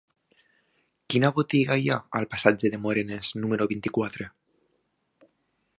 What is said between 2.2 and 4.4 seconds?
al passatge de Morenes número vint-i-quatre?